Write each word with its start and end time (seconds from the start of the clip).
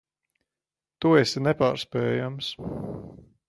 Tu 1.05 1.11
esi 1.19 1.45
nepārspējams. 1.49 2.51